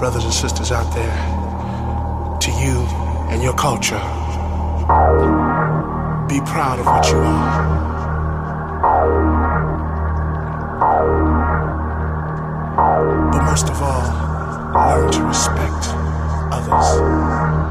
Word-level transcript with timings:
Brothers 0.00 0.24
and 0.24 0.32
sisters 0.32 0.72
out 0.72 0.90
there, 0.94 1.14
to 2.40 2.50
you 2.52 2.80
and 3.28 3.42
your 3.42 3.52
culture. 3.52 4.00
Be 6.26 6.40
proud 6.46 6.78
of 6.80 6.86
what 6.86 7.06
you 7.10 7.18
are. 7.18 7.80
But 13.30 13.42
most 13.44 13.68
of 13.68 13.82
all, 13.82 14.08
learn 14.72 15.12
to 15.12 15.22
respect 15.22 15.94
others. 16.50 17.70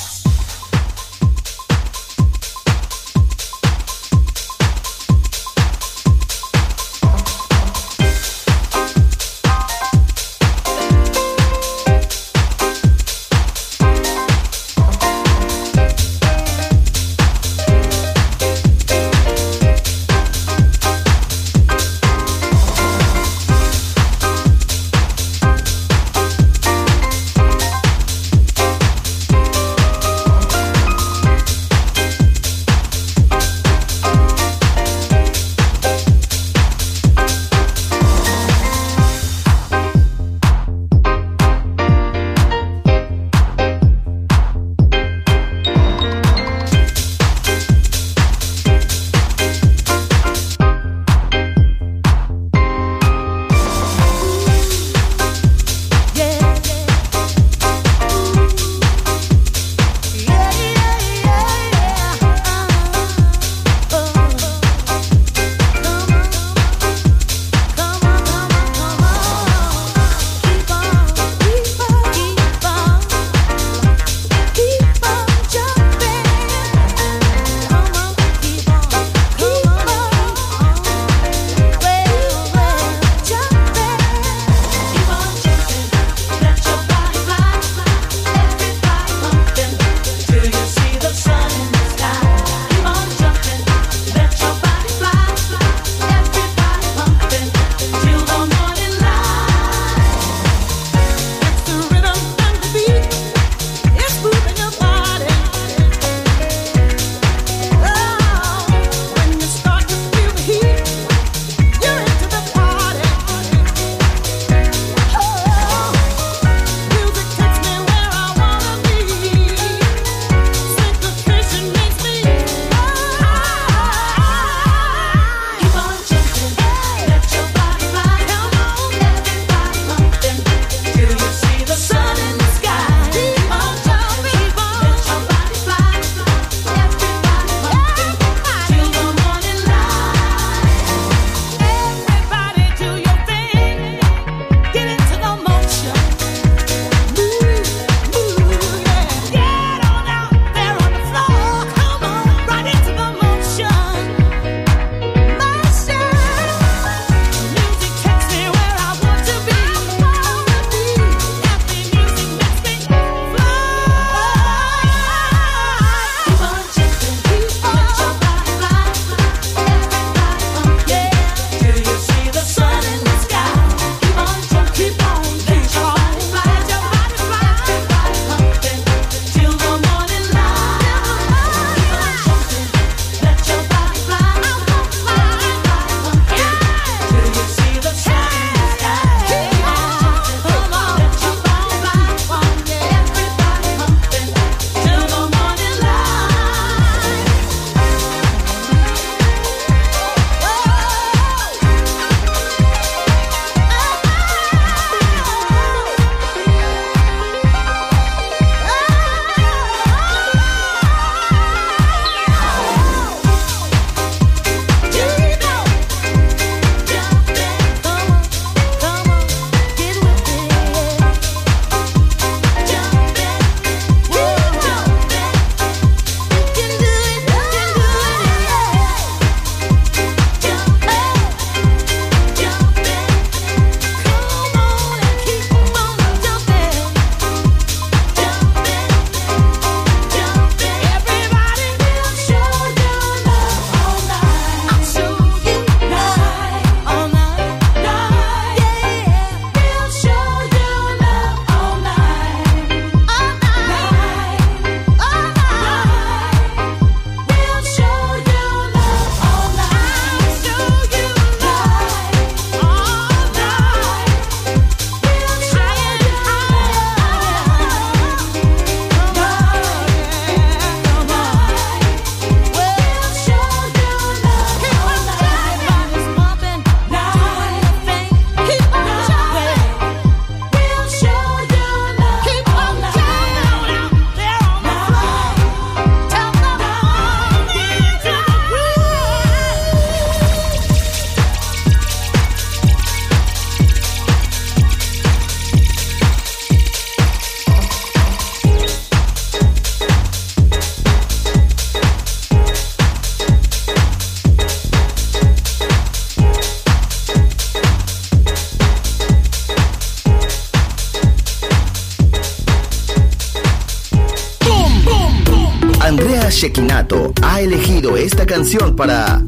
Canción 318.31 318.77
para 318.77 319.21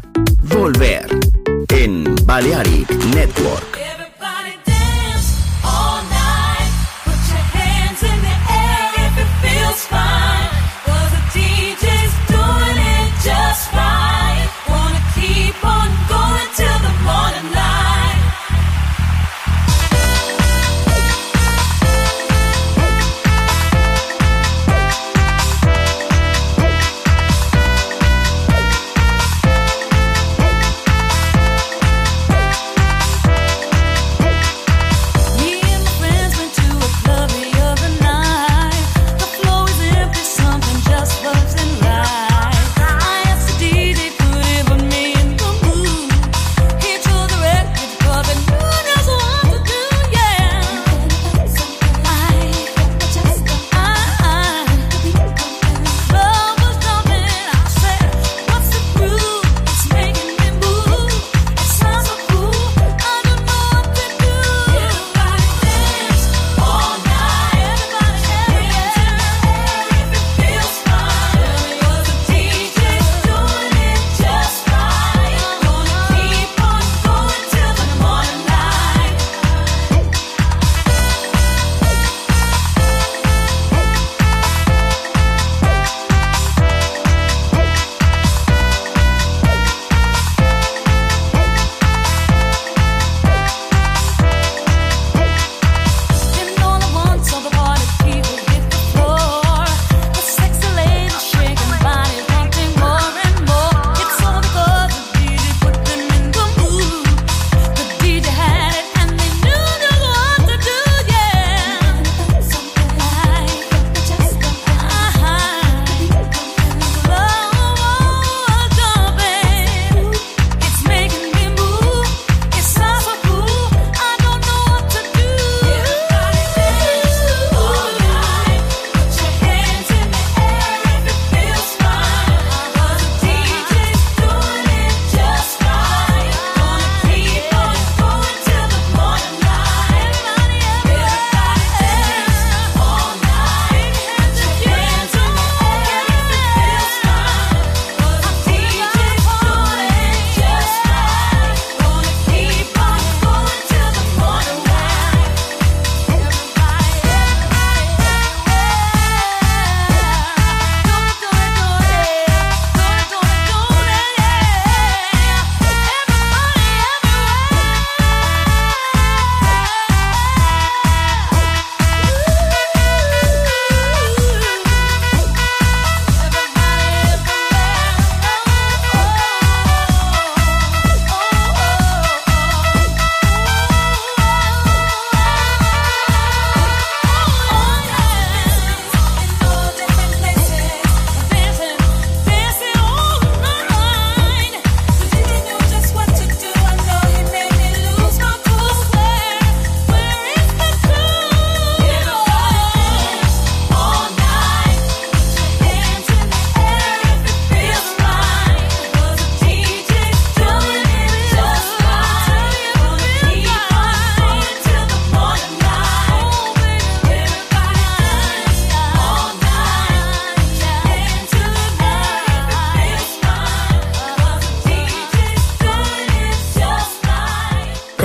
volver 0.44 1.06
en 1.68 2.06
Balearic 2.26 2.90
Network. 3.14 3.73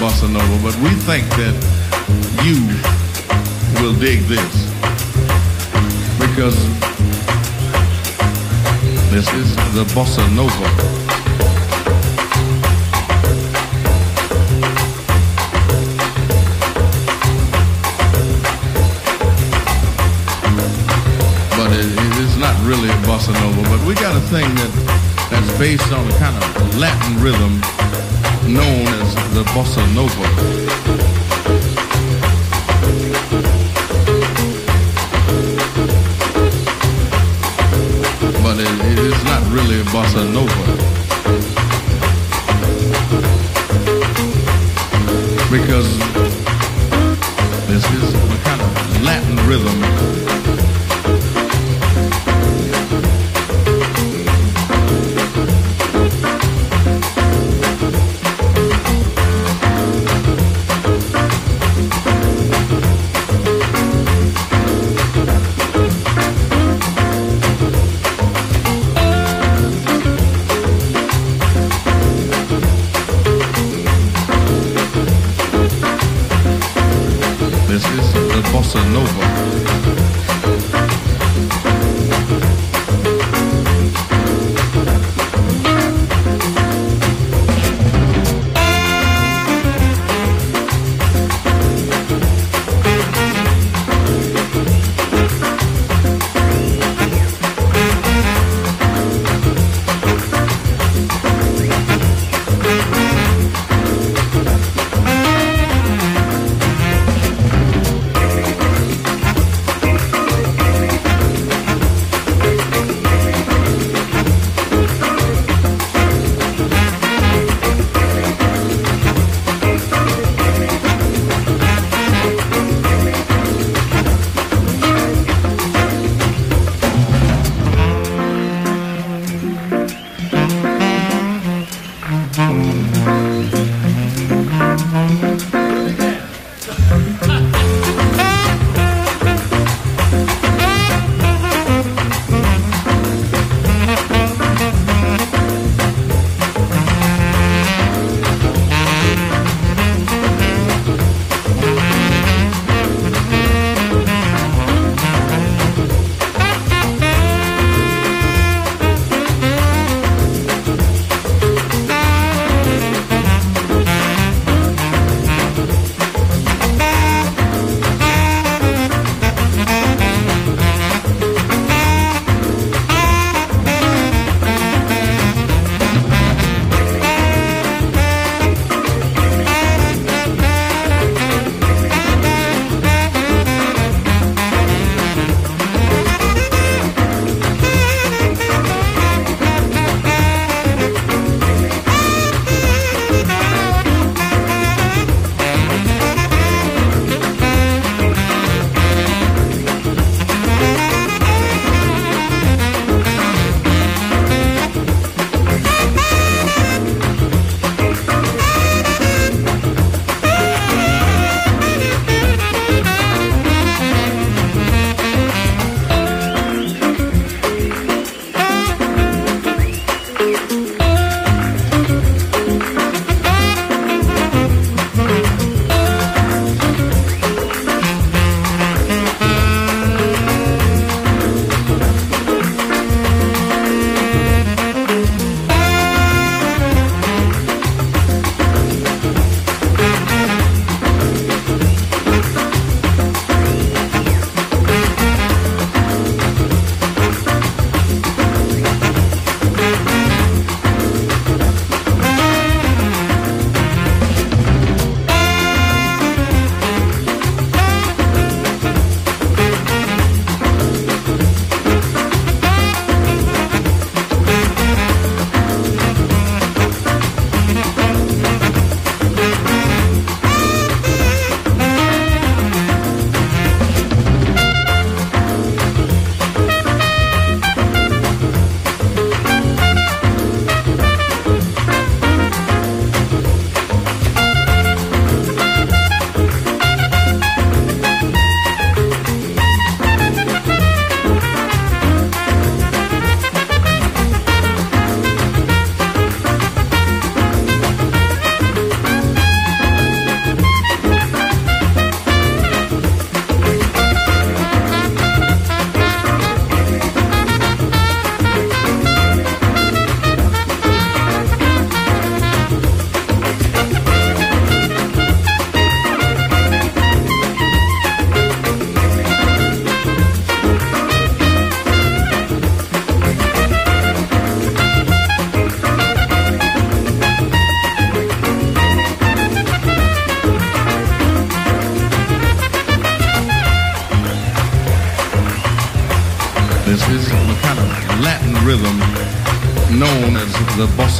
Bossa 0.00 0.28
nova. 0.28 0.56
But 0.62 0.76
we 0.82 0.90
think 0.90 1.28
that 1.40 1.54
you 2.44 2.58
will 3.80 3.94
dig 3.98 4.20
this 4.26 4.54
because 6.18 6.58
this 9.10 9.28
is 9.34 9.54
the 9.74 9.84
bossa 9.94 10.24
nova. 10.34 11.04
but 21.56 21.72
it, 21.72 21.86
it 21.86 22.16
is 22.18 22.36
not 22.36 22.54
really 22.66 22.88
a 22.88 22.98
bossa 23.06 23.32
nova. 23.32 23.62
But 23.70 23.86
we 23.86 23.94
got 23.94 24.16
a 24.16 24.20
thing 24.32 24.48
that 24.54 24.72
that's 25.30 25.58
based 25.58 25.90
on 25.92 26.06
a 26.06 26.18
kind 26.18 26.36
of 26.36 26.78
Latin 26.78 27.22
rhythm 27.22 27.60
known 28.46 28.86
as 29.00 29.14
the 29.34 29.42
bossa 29.54 29.84
nova. 29.94 30.26
But 38.42 38.58
it, 38.58 38.92
it 38.92 38.98
is 38.98 39.24
not 39.24 39.42
really 39.52 39.82
bossa 39.84 40.22
nova. 40.32 40.73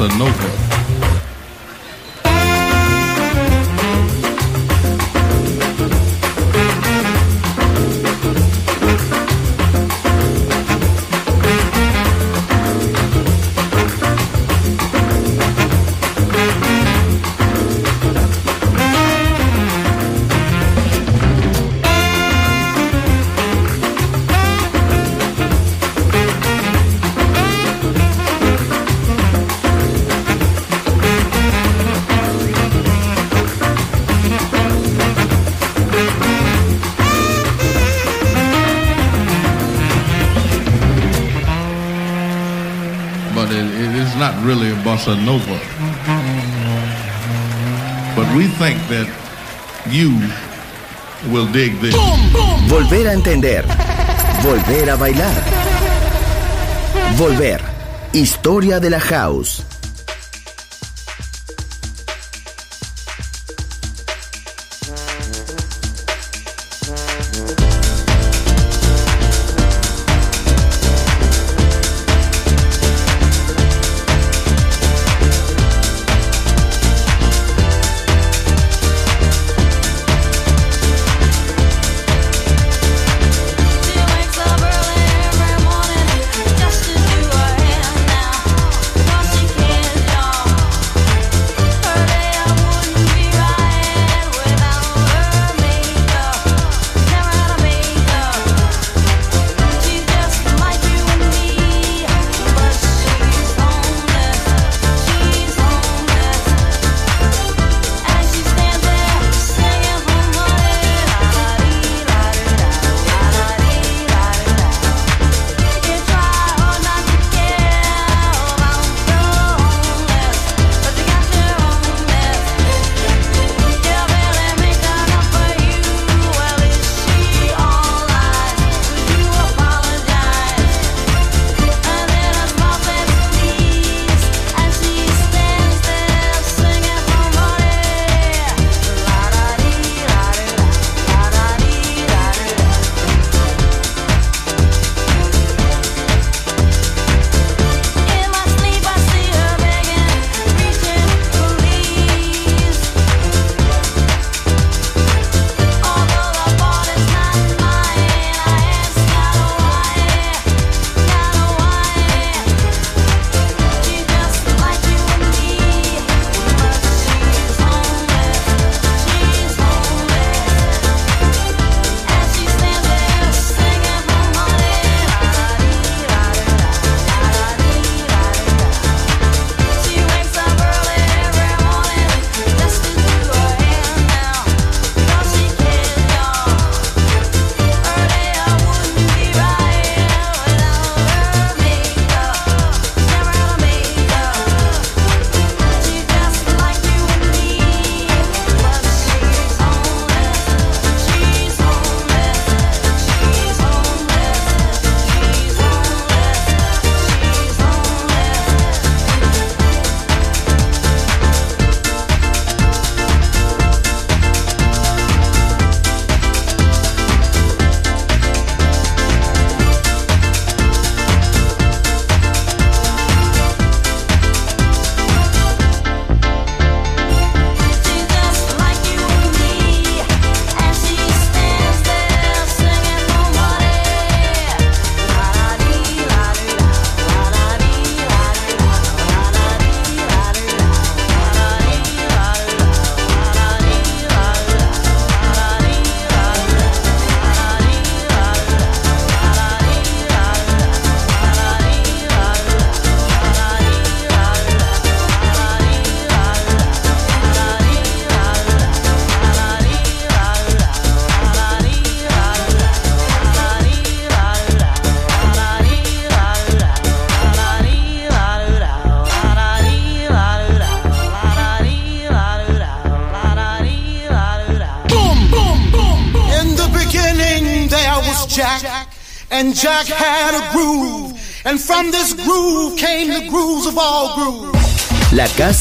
The 0.09 0.54
bossa 45.05 45.17
nova. 45.17 45.59
But 48.17 48.27
we 48.37 48.47
think 48.47 48.79
that 48.89 49.09
you 49.91 50.11
will 51.31 51.47
dig 51.53 51.81
this. 51.81 51.95
Volver 52.69 53.07
a 53.07 53.13
entender. 53.13 53.65
Volver 54.43 54.89
a 54.89 54.97
bailar. 54.97 55.43
Volver. 57.17 57.61
Historia 58.13 58.81
de 58.81 58.91
la 58.91 59.01
house. 59.01 59.74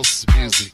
House 0.00 0.24
music. 0.34 0.72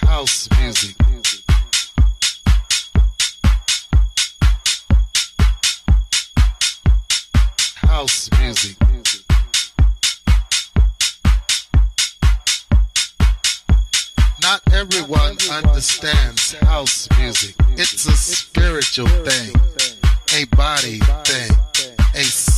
House 0.00 0.48
music. 0.58 0.96
House 7.76 8.28
music. 8.40 8.76
Not 14.42 14.60
everyone 14.72 15.36
understands 15.48 16.54
house 16.54 17.08
music. 17.20 17.54
It's 17.76 18.04
a 18.06 18.16
spiritual 18.16 19.06
thing, 19.06 19.54
a 20.34 20.44
body 20.56 20.98
thing, 21.22 21.61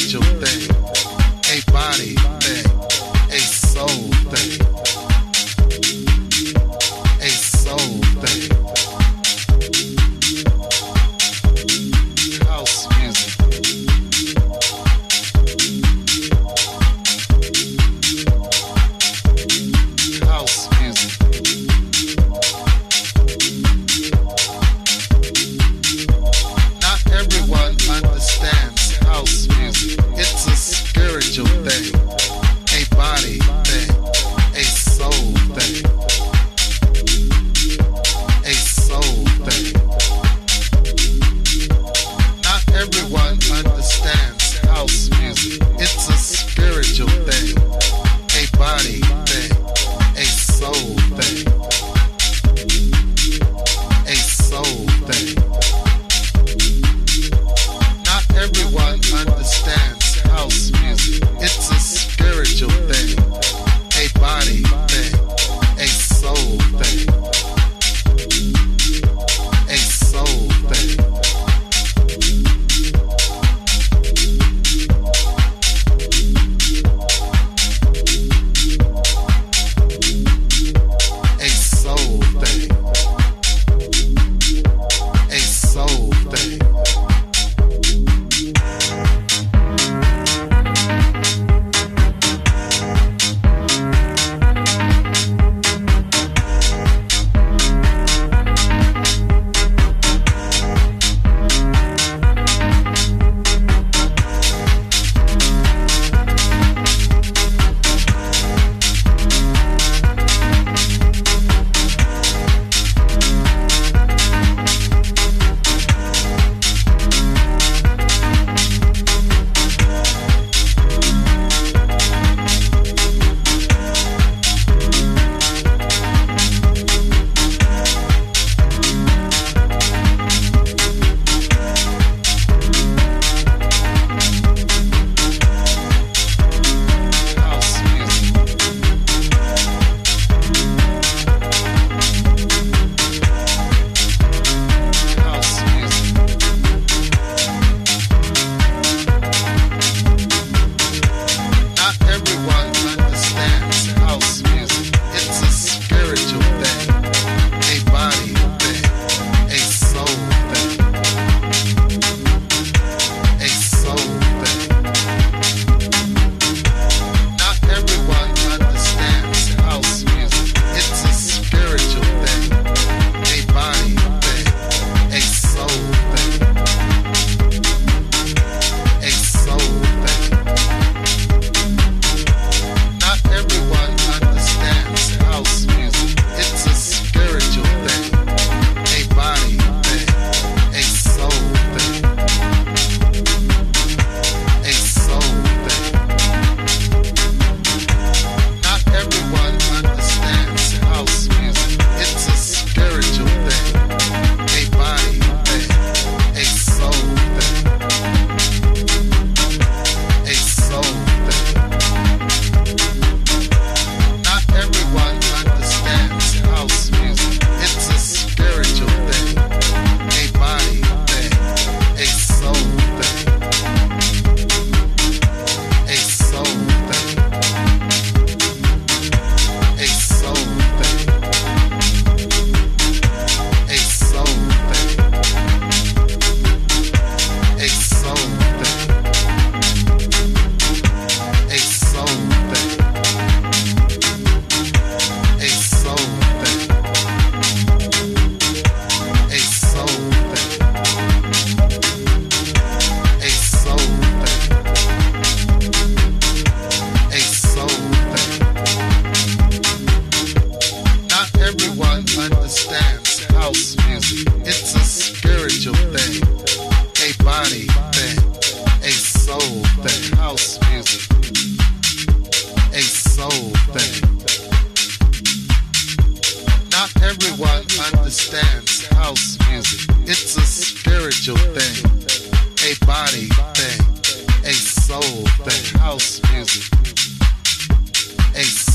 spiritual 0.00 0.22
thing, 0.40 0.70
a 1.52 1.72
body 1.72 2.39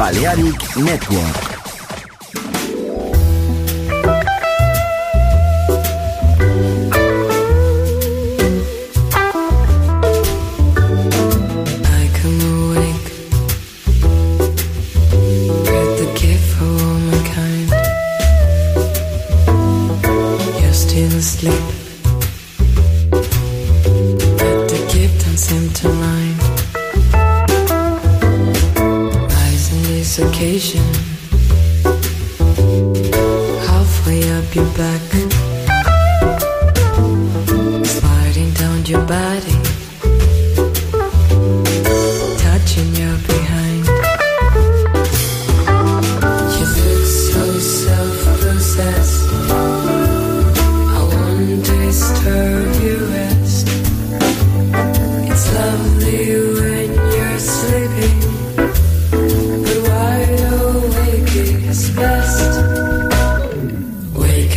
Balearic 0.00 0.78
Network. 0.78 1.59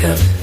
Yeah. 0.04 0.43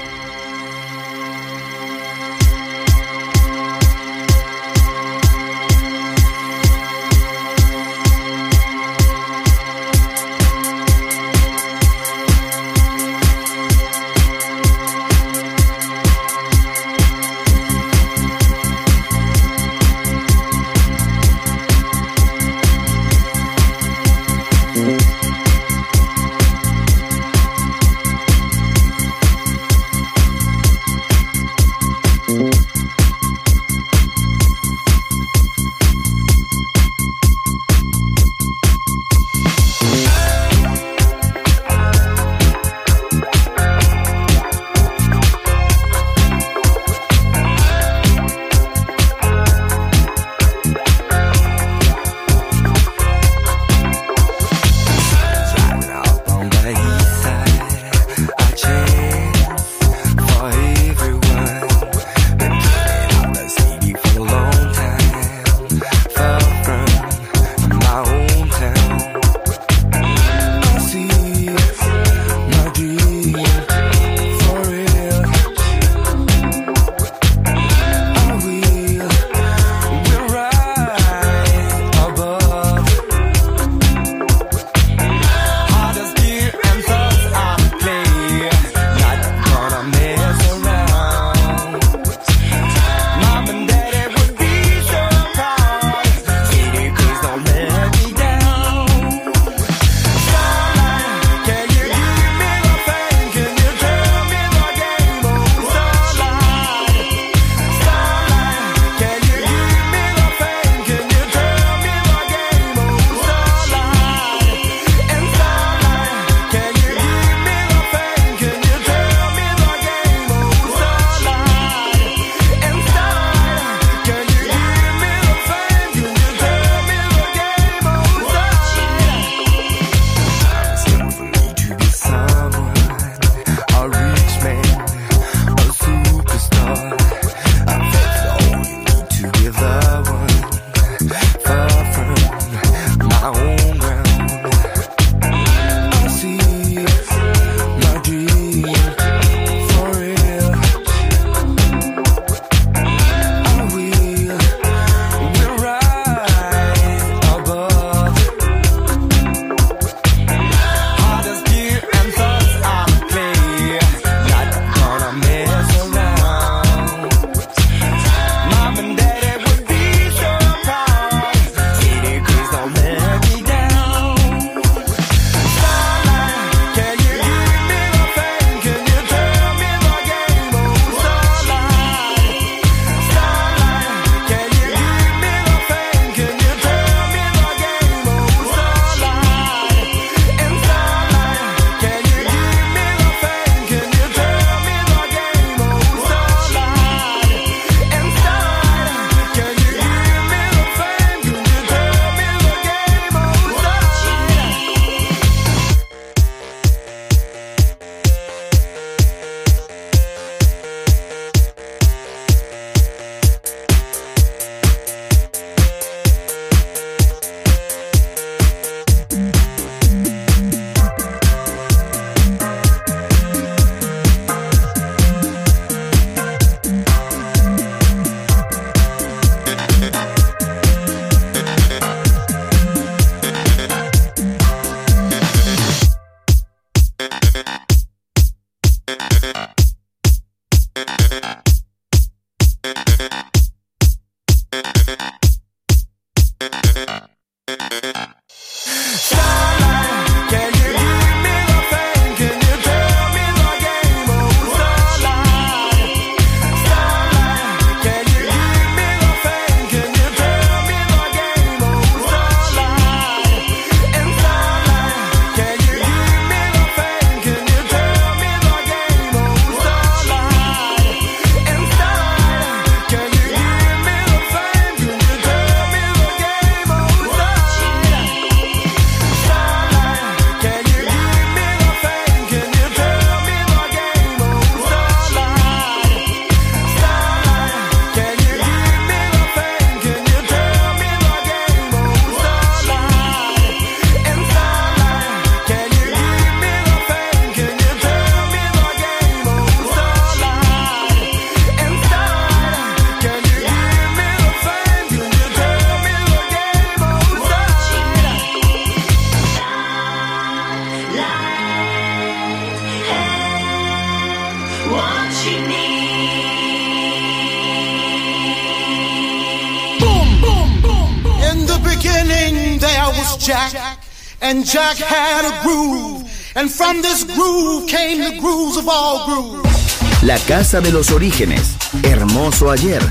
Casa 330.51 330.59
de 330.59 330.73
los 330.73 330.91
orígenes. 330.91 331.55
Hermoso 331.81 332.51
ayer. 332.51 332.81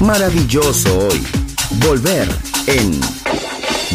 Maravilloso 0.00 1.08
hoy. 1.08 1.22
Volver 1.84 2.26
en 2.66 2.98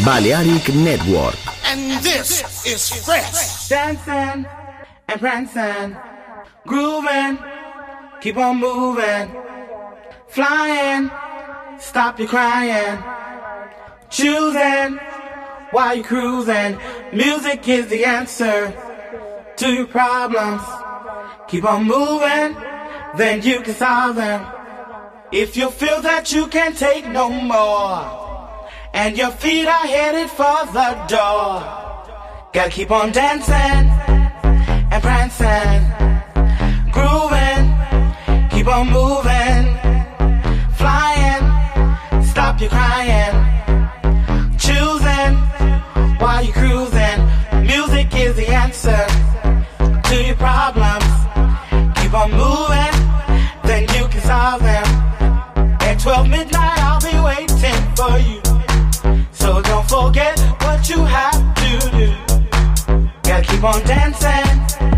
Balearic 0.04 0.68
Network. 0.68 1.34
And 1.64 2.00
this 2.00 2.44
is 2.64 2.88
fresh. 3.04 3.68
Dancing 3.68 4.46
and 5.08 5.20
prancing, 5.20 5.96
grooving, 6.64 7.38
keep 8.20 8.36
on 8.36 8.58
moving, 8.58 9.28
flying, 10.28 11.10
stop 11.80 12.20
your 12.20 12.28
crying, 12.28 13.02
choosing 14.10 15.00
while 15.72 15.96
you're 15.96 16.04
cruising. 16.04 16.78
Music 17.12 17.66
is 17.66 17.88
the 17.88 18.04
answer 18.04 18.72
to 19.56 19.72
your 19.72 19.88
problems. 19.88 20.62
Keep 21.48 21.64
on 21.64 21.84
moving, 21.84 22.54
then 23.16 23.42
you 23.42 23.60
can 23.62 23.74
solve 23.74 24.16
them. 24.16 24.46
If 25.32 25.56
you 25.56 25.70
feel 25.70 26.00
that 26.02 26.32
you 26.32 26.46
can't 26.46 26.76
take 26.76 27.06
no 27.06 27.28
more, 27.28 28.28
and 28.94 29.16
your 29.16 29.30
feet 29.30 29.66
are 29.66 29.86
headed 29.86 30.30
for 30.30 30.66
the 30.72 30.90
door, 31.06 31.60
gotta 32.52 32.70
keep 32.70 32.90
on 32.90 33.12
dancing 33.12 33.90
and 34.90 35.02
prancing, 35.02 35.82
grooving, 36.90 38.48
keep 38.50 38.66
on 38.66 38.86
moving, 38.90 39.64
flying, 40.74 41.44
stop 42.24 42.60
your 42.60 42.70
crying, 42.70 43.36
choosing 44.58 45.34
while 46.18 46.42
you're 46.42 46.54
cruising. 46.54 47.18
Music 47.66 48.08
is 48.14 48.34
the 48.36 48.48
answer 48.48 49.06
to 50.08 50.24
your 50.24 50.36
problems. 50.36 51.04
Keep 52.00 52.14
on 52.14 52.30
moving, 52.32 52.87
At 54.30 56.00
12 56.00 56.28
midnight, 56.28 56.78
I'll 56.80 57.00
be 57.00 57.18
waiting 57.18 57.80
for 57.96 58.18
you. 58.18 58.42
So 59.32 59.62
don't 59.62 59.88
forget 59.88 60.38
what 60.60 60.86
you 60.90 61.02
have 61.02 61.54
to 61.54 61.90
do. 61.96 62.12
Gotta 63.22 63.42
keep 63.42 63.64
on 63.64 63.82
dancing 63.84 64.97